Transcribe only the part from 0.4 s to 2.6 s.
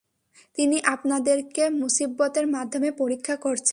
তিনি আপনাদেরকে মুসীবতের